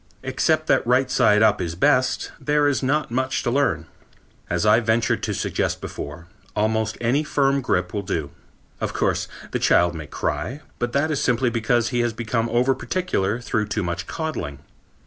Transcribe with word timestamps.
Except 0.23 0.65
that 0.65 0.87
right 0.87 1.11
side 1.11 1.43
up 1.43 1.61
is 1.61 1.75
best, 1.75 2.31
there 2.39 2.67
is 2.67 2.81
not 2.81 3.11
much 3.11 3.43
to 3.43 3.51
learn. 3.51 3.85
As 4.49 4.65
I 4.65 4.79
ventured 4.79 5.21
to 5.21 5.33
suggest 5.35 5.79
before, 5.79 6.25
almost 6.55 6.97
any 6.99 7.23
firm 7.23 7.61
grip 7.61 7.93
will 7.93 8.01
do. 8.01 8.31
Of 8.79 8.93
course 8.93 9.27
the 9.51 9.59
child 9.59 9.93
may 9.93 10.07
cry, 10.07 10.61
but 10.79 10.93
that 10.93 11.11
is 11.11 11.21
simply 11.21 11.51
because 11.51 11.89
he 11.89 11.99
has 11.99 12.13
become 12.13 12.49
over 12.49 12.73
particular 12.73 13.39
through 13.39 13.67
too 13.67 13.83
much 13.83 14.07
coddling. 14.07 14.57